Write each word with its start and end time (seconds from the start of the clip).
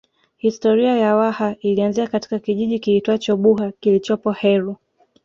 Historia 0.37 0.95
ya 0.97 1.15
Waha 1.15 1.55
ilianzia 1.61 2.07
katika 2.07 2.39
kijiji 2.39 2.79
kiitwacho 2.79 3.37
Buha 3.37 3.71
kilichopo 3.71 4.31
Heru 4.31 4.75